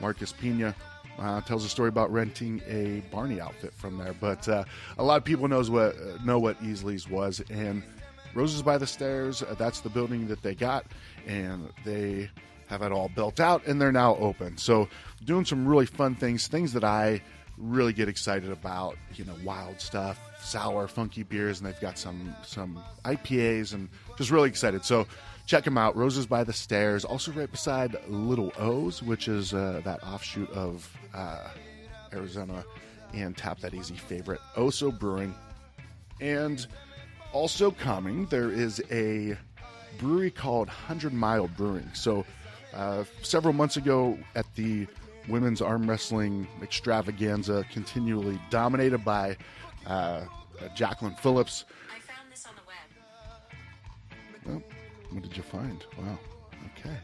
Marcus 0.00 0.32
Pena 0.32 0.74
uh, 1.18 1.40
tells 1.40 1.64
a 1.64 1.68
story 1.68 1.88
about 1.88 2.12
renting 2.12 2.62
a 2.68 3.02
Barney 3.10 3.40
outfit 3.40 3.74
from 3.74 3.98
there. 3.98 4.14
But 4.20 4.48
uh, 4.48 4.64
a 4.96 5.02
lot 5.02 5.16
of 5.16 5.24
people 5.24 5.48
knows 5.48 5.70
what 5.70 5.96
uh, 5.96 6.22
know 6.24 6.38
what 6.38 6.62
Easley's 6.62 7.08
was, 7.08 7.42
and 7.50 7.82
Roses 8.34 8.62
by 8.62 8.78
the 8.78 8.86
Stairs, 8.86 9.42
uh, 9.42 9.54
that's 9.58 9.80
the 9.80 9.88
building 9.88 10.28
that 10.28 10.42
they 10.42 10.54
got, 10.54 10.86
and 11.26 11.70
they 11.84 12.30
have 12.68 12.82
it 12.82 12.92
all 12.92 13.08
built 13.08 13.40
out, 13.40 13.66
and 13.66 13.80
they're 13.80 13.92
now 13.92 14.16
open. 14.16 14.56
So, 14.58 14.88
doing 15.24 15.44
some 15.44 15.66
really 15.66 15.86
fun 15.86 16.14
things, 16.14 16.48
things 16.48 16.72
that 16.74 16.84
I 16.84 17.22
really 17.56 17.92
get 17.92 18.08
excited 18.08 18.50
about. 18.50 18.96
You 19.14 19.24
know, 19.24 19.34
wild 19.44 19.80
stuff, 19.80 20.18
sour, 20.40 20.86
funky 20.86 21.22
beers, 21.22 21.60
and 21.60 21.66
they've 21.66 21.80
got 21.80 21.98
some 21.98 22.34
some 22.44 22.82
IPAs, 23.04 23.72
and 23.72 23.88
just 24.16 24.30
really 24.30 24.48
excited. 24.48 24.84
So, 24.84 25.06
check 25.46 25.64
them 25.64 25.78
out. 25.78 25.96
Roses 25.96 26.26
by 26.26 26.44
the 26.44 26.52
Stairs, 26.52 27.04
also 27.04 27.32
right 27.32 27.50
beside 27.50 27.96
Little 28.08 28.52
O's, 28.58 29.02
which 29.02 29.28
is 29.28 29.54
uh, 29.54 29.80
that 29.84 30.02
offshoot 30.04 30.50
of 30.50 30.88
uh, 31.14 31.48
Arizona 32.12 32.64
and 33.14 33.36
Tap 33.36 33.60
That 33.60 33.74
AZ 33.74 33.90
favorite, 33.90 34.40
Oso 34.56 34.96
Brewing, 34.96 35.34
and 36.20 36.66
also 37.32 37.70
coming, 37.70 38.26
there 38.26 38.50
is 38.50 38.82
a 38.90 39.36
brewery 39.98 40.30
called 40.30 40.68
Hundred 40.68 41.12
Mile 41.12 41.48
Brewing. 41.48 41.90
So 41.92 42.24
Uh, 42.74 43.02
several 43.22 43.54
months 43.54 43.78
ago 43.78 44.16
at 44.34 44.44
the 44.54 44.86
women's 45.26 45.62
arm 45.62 45.88
wrestling 45.88 46.46
extravaganza, 46.62 47.64
continually 47.72 48.38
dominated 48.50 49.02
by 49.04 49.36
uh, 49.86 50.20
Jacqueline 50.76 51.14
Phillips. 51.14 51.64
I 51.88 51.98
found 51.98 52.30
this 52.30 52.44
on 52.46 52.52
the 52.56 52.62
web. 52.68 52.86
Well, 54.46 54.62
what 55.10 55.22
did 55.22 55.34
you 55.34 55.42
find? 55.42 55.82
Wow. 55.96 56.18
Okay. 56.76 56.98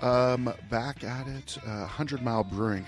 Um, 0.00 0.52
back 0.70 1.04
at 1.04 1.28
it, 1.28 1.58
uh, 1.66 1.86
Hundred 1.86 2.22
Mile 2.22 2.42
Brewing. 2.42 2.86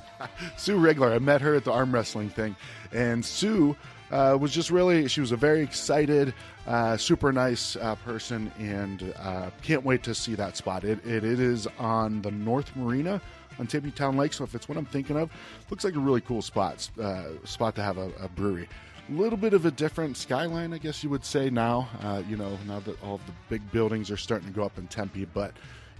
Sue 0.56 0.78
Rigler. 0.78 1.12
I 1.12 1.18
met 1.18 1.40
her 1.40 1.54
at 1.54 1.64
the 1.64 1.72
arm 1.72 1.92
wrestling 1.92 2.30
thing, 2.30 2.56
and 2.92 3.24
Sue 3.24 3.76
uh, 4.10 4.36
was 4.40 4.52
just 4.52 4.70
really. 4.70 5.08
She 5.08 5.20
was 5.20 5.32
a 5.32 5.36
very 5.36 5.62
excited, 5.62 6.34
uh, 6.66 6.96
super 6.96 7.32
nice 7.32 7.76
uh, 7.76 7.94
person, 7.96 8.52
and 8.58 9.14
uh, 9.18 9.50
can't 9.62 9.84
wait 9.84 10.02
to 10.04 10.14
see 10.14 10.34
that 10.34 10.56
spot. 10.56 10.84
It, 10.84 11.04
it 11.06 11.24
it 11.24 11.40
is 11.40 11.66
on 11.78 12.22
the 12.22 12.30
North 12.30 12.74
Marina 12.76 13.20
on 13.58 13.66
Tempe 13.66 13.90
Town 13.90 14.16
Lake. 14.16 14.32
So 14.32 14.44
if 14.44 14.54
it's 14.54 14.68
what 14.68 14.78
I'm 14.78 14.86
thinking 14.86 15.16
of, 15.16 15.30
looks 15.70 15.84
like 15.84 15.94
a 15.94 16.00
really 16.00 16.20
cool 16.20 16.42
spot 16.42 16.88
uh, 17.00 17.24
spot 17.44 17.74
to 17.76 17.82
have 17.82 17.98
a, 17.98 18.10
a 18.20 18.28
brewery. 18.28 18.68
A 19.08 19.12
little 19.12 19.36
bit 19.36 19.52
of 19.52 19.66
a 19.66 19.70
different 19.70 20.16
skyline, 20.16 20.72
I 20.72 20.78
guess 20.78 21.02
you 21.02 21.10
would 21.10 21.24
say 21.24 21.50
now. 21.50 21.88
Uh, 22.02 22.22
you 22.28 22.36
know, 22.36 22.56
now 22.66 22.80
that 22.80 23.02
all 23.02 23.18
the 23.26 23.32
big 23.48 23.68
buildings 23.72 24.10
are 24.10 24.16
starting 24.16 24.46
to 24.48 24.54
go 24.54 24.62
up 24.62 24.78
in 24.78 24.86
Tempe, 24.86 25.24
but 25.24 25.52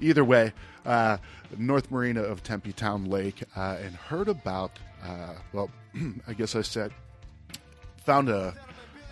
either 0.03 0.25
way, 0.25 0.53
uh, 0.85 1.19
North 1.57 1.91
Marina 1.91 2.23
of 2.23 2.43
Tempe 2.43 2.73
Town 2.73 3.07
Lake, 3.07 3.43
uh, 3.57 3.79
and 3.83 3.95
heard 3.95 4.29
about. 4.29 4.79
Uh, 5.05 5.35
well, 5.53 5.71
I 6.27 6.33
guess 6.33 6.55
I 6.55 6.63
said 6.63 6.93
found 8.03 8.29
a 8.29 8.55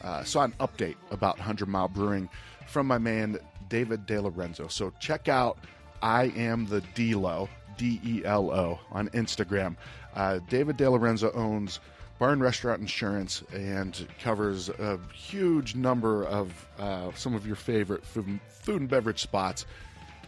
uh, 0.02 0.24
saw 0.24 0.44
an 0.44 0.52
update 0.60 0.96
about 1.10 1.38
100 1.38 1.68
Mile 1.68 1.88
Brewing 1.88 2.28
from 2.66 2.86
my 2.86 2.98
man 2.98 3.38
David 3.68 4.06
De 4.06 4.20
Lorenzo. 4.20 4.66
So 4.68 4.92
check 4.98 5.28
out 5.28 5.58
I 6.02 6.24
am 6.36 6.66
the 6.66 6.80
Delo 6.94 7.48
D 7.76 8.00
E 8.04 8.22
L 8.24 8.50
O 8.50 8.78
on 8.90 9.08
Instagram. 9.10 9.76
Uh, 10.14 10.40
David 10.48 10.76
De 10.76 10.88
Lorenzo 10.88 11.30
owns 11.32 11.80
Barn 12.18 12.40
Restaurant 12.40 12.80
Insurance 12.80 13.42
and 13.52 14.06
covers 14.22 14.68
a 14.68 14.98
huge 15.14 15.74
number 15.74 16.24
of 16.26 16.66
uh, 16.78 17.10
some 17.14 17.34
of 17.34 17.46
your 17.46 17.56
favorite 17.56 18.04
food 18.04 18.80
and 18.80 18.88
beverage 18.88 19.20
spots 19.20 19.66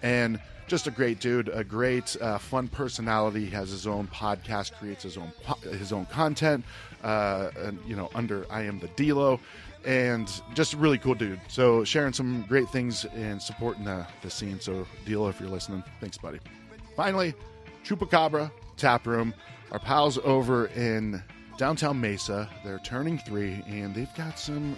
and 0.02 0.40
just 0.66 0.87
a 0.87 0.90
great 0.90 1.21
dude, 1.21 1.49
a 1.49 1.64
great 1.64 2.16
uh, 2.21 2.38
fun 2.38 2.68
personality. 2.68 3.44
He 3.44 3.50
has 3.50 3.71
his 3.71 3.87
own 3.87 4.06
podcast, 4.09 4.73
creates 4.73 5.02
his 5.02 5.16
own 5.16 5.32
po- 5.42 5.68
his 5.68 5.92
own 5.92 6.06
content, 6.06 6.64
uh, 7.02 7.50
and 7.59 7.78
you 7.87 7.97
know 7.97 8.11
under 8.14 8.47
I 8.50 8.62
am 8.62 8.78
the 8.78 8.88
Delo, 8.88 9.40
and 9.85 10.30
just 10.54 10.75
a 10.75 10.76
really 10.76 10.99
cool 10.99 11.14
dude. 11.14 11.40
So 11.49 11.85
sharing 11.85 12.12
some 12.12 12.44
great 12.49 12.68
things 12.68 13.04
and 13.04 13.40
supporting 13.40 13.85
the, 13.85 14.06
the 14.23 14.30
scene. 14.30 14.61
So 14.61 14.87
Delo, 15.04 15.28
if 15.28 15.40
you're 15.40 15.50
listening, 15.50 15.82
thanks, 16.00 16.18
buddy. 16.18 16.38
Finally, 16.97 17.35
Chupacabra 17.85 18.50
Tap 18.76 19.06
Room, 19.06 19.35
our 19.73 19.78
pals 19.78 20.18
over 20.25 20.66
in 20.66 21.23
downtown 21.59 22.00
Mesa. 22.00 22.49
They're 22.64 22.80
turning 22.80 23.18
three, 23.18 23.62
and 23.66 23.94
they've 23.94 24.14
got 24.16 24.38
some 24.38 24.76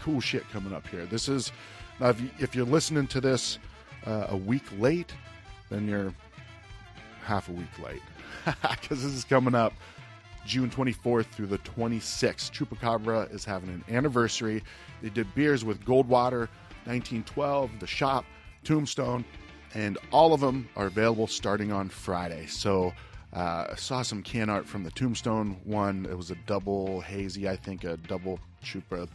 cool 0.00 0.20
shit 0.20 0.48
coming 0.50 0.72
up 0.72 0.86
here. 0.86 1.06
This 1.06 1.28
is 1.28 1.52
now 2.00 2.10
if, 2.10 2.20
you, 2.20 2.30
if 2.38 2.54
you're 2.54 2.66
listening 2.66 3.06
to 3.08 3.20
this 3.20 3.58
uh, 4.06 4.26
a 4.30 4.36
week 4.36 4.64
late, 4.78 5.12
then 5.70 5.88
you're 5.88 6.14
half 7.24 7.48
a 7.48 7.52
week 7.52 7.78
late 7.82 8.02
because 8.62 9.02
this 9.02 9.12
is 9.12 9.24
coming 9.24 9.54
up 9.54 9.72
June 10.46 10.70
24th 10.70 11.26
through 11.26 11.46
the 11.46 11.58
26th. 11.58 12.50
Chupacabra 12.50 13.32
is 13.32 13.44
having 13.44 13.70
an 13.70 13.84
anniversary. 13.88 14.62
They 15.02 15.08
did 15.08 15.34
beers 15.34 15.64
with 15.64 15.84
Goldwater, 15.84 16.48
1912, 16.86 17.80
The 17.80 17.86
Shop, 17.86 18.24
Tombstone, 18.62 19.24
and 19.74 19.98
all 20.12 20.34
of 20.34 20.40
them 20.40 20.68
are 20.76 20.86
available 20.86 21.26
starting 21.26 21.72
on 21.72 21.88
Friday. 21.88 22.46
So 22.46 22.92
uh, 23.34 23.68
I 23.70 23.74
saw 23.76 24.02
some 24.02 24.22
can 24.22 24.50
art 24.50 24.66
from 24.66 24.84
the 24.84 24.90
Tombstone 24.90 25.56
one. 25.64 26.06
It 26.06 26.16
was 26.16 26.30
a 26.30 26.36
double 26.46 27.00
hazy, 27.00 27.48
I 27.48 27.56
think, 27.56 27.84
a 27.84 27.96
double 27.96 28.38
Chupa 28.62 29.08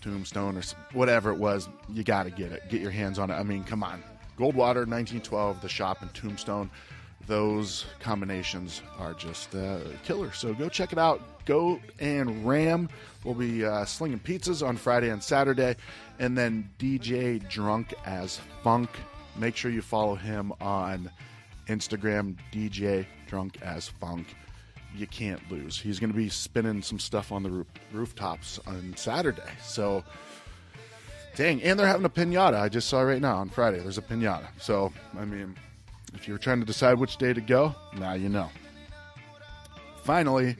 Tombstone 0.00 0.56
or 0.56 0.62
whatever 0.92 1.30
it 1.30 1.38
was. 1.38 1.68
You 1.88 2.02
got 2.02 2.24
to 2.24 2.30
get 2.30 2.52
it. 2.52 2.68
Get 2.68 2.80
your 2.80 2.90
hands 2.90 3.18
on 3.18 3.30
it. 3.30 3.34
I 3.34 3.42
mean, 3.42 3.64
come 3.64 3.82
on. 3.82 4.02
Goldwater, 4.38 4.86
1912, 4.86 5.60
The 5.60 5.68
Shop, 5.68 6.02
and 6.02 6.12
Tombstone. 6.14 6.70
Those 7.26 7.84
combinations 8.00 8.82
are 8.98 9.12
just 9.12 9.54
uh, 9.54 9.78
killer. 10.04 10.32
So 10.32 10.54
go 10.54 10.68
check 10.68 10.92
it 10.92 10.98
out. 10.98 11.20
Go 11.44 11.78
and 11.98 12.46
Ram 12.46 12.88
will 13.24 13.34
be 13.34 13.64
uh, 13.64 13.84
slinging 13.84 14.18
pizzas 14.18 14.66
on 14.66 14.76
Friday 14.76 15.10
and 15.10 15.22
Saturday. 15.22 15.76
And 16.18 16.36
then 16.36 16.68
DJ 16.78 17.46
Drunk 17.48 17.94
as 18.06 18.40
Funk. 18.64 18.90
Make 19.36 19.56
sure 19.56 19.70
you 19.70 19.82
follow 19.82 20.14
him 20.14 20.52
on 20.60 21.10
Instagram, 21.68 22.36
DJ 22.52 23.06
Drunk 23.28 23.60
as 23.62 23.88
Funk 23.88 24.26
you 24.96 25.06
can't 25.06 25.40
lose. 25.50 25.78
He's 25.78 25.98
going 25.98 26.10
to 26.10 26.16
be 26.16 26.28
spinning 26.28 26.82
some 26.82 26.98
stuff 26.98 27.32
on 27.32 27.42
the 27.42 27.50
roof, 27.50 27.66
rooftops 27.92 28.58
on 28.66 28.94
Saturday. 28.96 29.42
So, 29.62 30.04
dang, 31.36 31.62
and 31.62 31.78
they're 31.78 31.86
having 31.86 32.04
a 32.04 32.10
pinata. 32.10 32.60
I 32.60 32.68
just 32.68 32.88
saw 32.88 33.00
right 33.02 33.20
now 33.20 33.36
on 33.36 33.48
Friday. 33.48 33.80
There's 33.80 33.98
a 33.98 34.02
pinata. 34.02 34.48
So, 34.58 34.92
I 35.18 35.24
mean, 35.24 35.56
if 36.14 36.26
you're 36.26 36.38
trying 36.38 36.60
to 36.60 36.66
decide 36.66 36.98
which 36.98 37.16
day 37.16 37.32
to 37.32 37.40
go, 37.40 37.74
now 37.96 38.14
you 38.14 38.28
know. 38.28 38.50
Finally, 40.02 40.56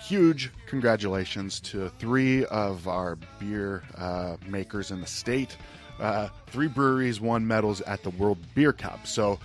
huge 0.00 0.50
congratulations 0.66 1.60
to 1.60 1.90
three 1.98 2.44
of 2.46 2.88
our 2.88 3.16
beer 3.38 3.82
uh, 3.96 4.36
makers 4.46 4.90
in 4.90 5.00
the 5.00 5.06
state. 5.06 5.56
Uh, 6.00 6.28
three 6.46 6.68
breweries 6.68 7.20
won 7.20 7.46
medals 7.46 7.80
at 7.82 8.02
the 8.02 8.10
World 8.10 8.38
Beer 8.54 8.72
Cup. 8.72 9.06
So, 9.06 9.38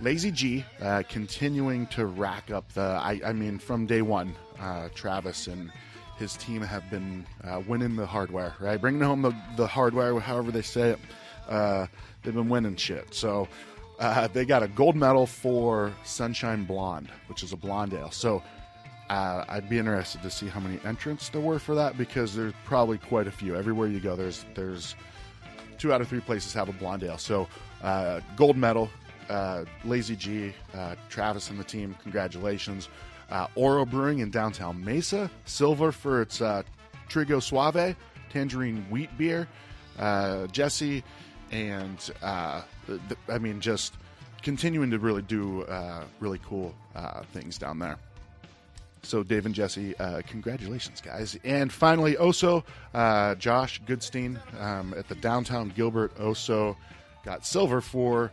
Lazy 0.00 0.30
G 0.30 0.64
uh, 0.80 1.02
continuing 1.08 1.86
to 1.88 2.06
rack 2.06 2.50
up 2.50 2.72
the. 2.72 2.80
I, 2.80 3.20
I 3.24 3.32
mean, 3.32 3.58
from 3.58 3.86
day 3.86 4.02
one, 4.02 4.34
uh, 4.58 4.88
Travis 4.94 5.46
and 5.46 5.70
his 6.16 6.36
team 6.36 6.62
have 6.62 6.88
been 6.90 7.26
uh, 7.44 7.62
winning 7.66 7.96
the 7.96 8.06
hardware, 8.06 8.54
right? 8.60 8.80
Bringing 8.80 9.02
home 9.02 9.22
the, 9.22 9.34
the 9.56 9.66
hardware, 9.66 10.18
however 10.20 10.50
they 10.50 10.62
say 10.62 10.90
it. 10.90 10.98
Uh, 11.48 11.86
they've 12.22 12.34
been 12.34 12.48
winning 12.48 12.76
shit. 12.76 13.14
So 13.14 13.48
uh, 13.98 14.28
they 14.28 14.44
got 14.44 14.62
a 14.62 14.68
gold 14.68 14.96
medal 14.96 15.26
for 15.26 15.92
Sunshine 16.04 16.64
Blonde, 16.64 17.10
which 17.26 17.42
is 17.42 17.52
a 17.52 17.56
blonde 17.56 17.92
ale. 17.92 18.10
So 18.10 18.42
uh, 19.10 19.44
I'd 19.48 19.68
be 19.68 19.78
interested 19.78 20.22
to 20.22 20.30
see 20.30 20.46
how 20.46 20.60
many 20.60 20.78
entrants 20.84 21.28
there 21.28 21.40
were 21.40 21.58
for 21.58 21.74
that 21.74 21.98
because 21.98 22.34
there's 22.34 22.54
probably 22.64 22.98
quite 22.98 23.26
a 23.26 23.32
few. 23.32 23.56
Everywhere 23.56 23.88
you 23.88 24.00
go, 24.00 24.16
there's 24.16 24.44
there's 24.54 24.94
two 25.78 25.92
out 25.92 26.00
of 26.00 26.08
three 26.08 26.20
places 26.20 26.52
have 26.54 26.68
a 26.68 26.72
blonde 26.72 27.02
ale. 27.02 27.18
So 27.18 27.48
uh, 27.82 28.20
gold 28.36 28.56
medal, 28.56 28.90
uh, 29.30 29.64
Lazy 29.84 30.16
G, 30.16 30.52
uh, 30.74 30.96
Travis 31.08 31.50
and 31.50 31.58
the 31.58 31.64
team, 31.64 31.96
congratulations. 32.02 32.88
Uh, 33.30 33.46
Oro 33.54 33.86
Brewing 33.86 34.18
in 34.18 34.30
downtown 34.30 34.84
Mesa, 34.84 35.30
silver 35.44 35.92
for 35.92 36.20
its 36.20 36.40
uh, 36.40 36.62
Trigo 37.08 37.40
Suave, 37.40 37.94
tangerine 38.30 38.84
wheat 38.90 39.16
beer. 39.16 39.46
Uh, 39.98 40.46
Jesse 40.48 41.04
and 41.52 42.10
uh, 42.22 42.62
th- 42.86 43.00
I 43.28 43.38
mean 43.38 43.60
just 43.60 43.94
continuing 44.42 44.90
to 44.90 44.98
really 44.98 45.22
do 45.22 45.64
really 46.18 46.40
cool 46.44 46.74
things 47.32 47.56
down 47.56 47.78
there. 47.78 47.98
So, 49.02 49.22
Dave 49.22 49.46
and 49.46 49.54
Jesse, 49.54 49.96
uh, 49.96 50.20
congratulations, 50.26 51.00
guys. 51.00 51.38
And 51.42 51.72
finally, 51.72 52.16
Oso, 52.16 52.64
uh, 52.92 53.34
Josh 53.36 53.80
Goodstein 53.82 54.38
um, 54.60 54.94
at 54.96 55.08
the 55.08 55.14
downtown 55.14 55.72
Gilbert 55.74 56.14
Oso 56.18 56.76
got 57.24 57.46
silver 57.46 57.80
for 57.80 58.30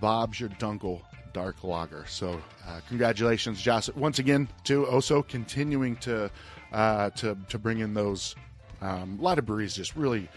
Bob's 0.00 0.40
Your 0.40 0.48
Dunkel 0.50 1.02
Dark 1.32 1.62
Lager. 1.62 2.04
So, 2.06 2.40
uh, 2.66 2.80
congratulations, 2.88 3.60
Josh, 3.60 3.88
once 3.90 4.18
again 4.18 4.48
to 4.64 4.84
Oso, 4.86 5.26
continuing 5.26 5.96
to 5.96 6.30
uh, 6.72 7.10
to 7.10 7.36
to 7.48 7.58
bring 7.58 7.80
in 7.80 7.94
those. 7.94 8.34
Um, 8.80 9.18
a 9.18 9.22
lot 9.22 9.38
of 9.38 9.46
breweries 9.46 9.74
just 9.74 9.96
really 9.96 10.28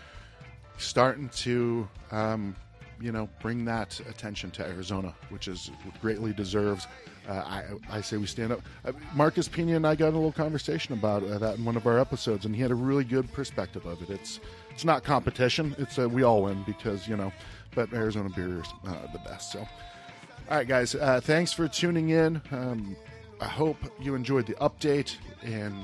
starting 0.77 1.29
to 1.29 1.87
um, 2.11 2.55
you 2.99 3.11
know 3.11 3.29
bring 3.41 3.65
that 3.65 3.99
attention 4.09 4.51
to 4.51 4.65
Arizona, 4.65 5.13
which 5.29 5.47
is 5.47 5.71
greatly 6.01 6.33
deserves. 6.33 6.87
Uh, 7.27 7.33
I, 7.33 7.63
I 7.97 8.01
say 8.01 8.17
we 8.17 8.25
stand 8.25 8.51
up. 8.51 8.61
Uh, 8.83 8.93
Marcus 9.13 9.47
Pena 9.47 9.75
and 9.75 9.85
I 9.85 9.93
got 9.95 10.09
a 10.09 10.15
little 10.15 10.31
conversation 10.31 10.93
about 10.93 11.23
uh, 11.23 11.37
that 11.37 11.57
in 11.57 11.65
one 11.65 11.77
of 11.77 11.85
our 11.85 11.99
episodes, 11.99 12.45
and 12.45 12.55
he 12.55 12.61
had 12.61 12.71
a 12.71 12.75
really 12.75 13.03
good 13.03 13.31
perspective 13.31 13.85
of 13.85 14.01
it. 14.01 14.09
It's 14.09 14.39
it's 14.71 14.85
not 14.85 15.03
competition; 15.03 15.75
it's 15.77 15.99
uh, 15.99 16.09
we 16.09 16.23
all 16.23 16.43
win 16.43 16.63
because 16.63 17.07
you 17.07 17.15
know, 17.17 17.31
but 17.75 17.91
Arizona 17.93 18.29
beer 18.29 18.59
is 18.59 18.67
uh, 18.87 19.07
the 19.13 19.19
best. 19.19 19.51
So, 19.51 19.59
all 19.59 20.57
right, 20.57 20.67
guys, 20.67 20.95
uh, 20.95 21.21
thanks 21.23 21.53
for 21.53 21.67
tuning 21.67 22.09
in. 22.09 22.41
Um, 22.51 22.95
I 23.39 23.45
hope 23.45 23.77
you 23.99 24.15
enjoyed 24.15 24.45
the 24.45 24.53
update 24.55 25.15
and 25.43 25.75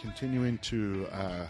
continuing 0.00 0.58
to 0.58 1.06
uh, 1.12 1.46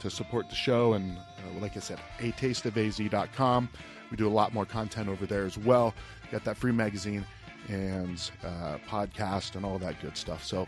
to 0.00 0.10
support 0.10 0.48
the 0.48 0.54
show. 0.54 0.94
And 0.94 1.16
uh, 1.16 1.60
like 1.60 1.76
I 1.76 1.80
said, 1.80 1.98
a 2.20 2.32
tasteofaz.com. 2.32 3.68
We 4.10 4.16
do 4.16 4.26
a 4.26 4.30
lot 4.30 4.54
more 4.54 4.64
content 4.64 5.08
over 5.08 5.26
there 5.26 5.44
as 5.44 5.58
well. 5.58 5.94
Got 6.32 6.44
that 6.44 6.56
free 6.56 6.72
magazine 6.72 7.24
and 7.68 8.30
uh, 8.44 8.78
podcast 8.88 9.54
and 9.56 9.64
all 9.64 9.78
that 9.78 10.00
good 10.00 10.16
stuff. 10.16 10.44
So, 10.44 10.66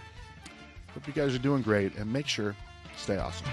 hope 0.94 1.06
you 1.06 1.12
guys 1.12 1.34
are 1.34 1.38
doing 1.38 1.62
great 1.62 1.94
and 1.96 2.12
make 2.12 2.26
sure 2.26 2.54
stay 2.96 3.16
awesome. 3.16 3.46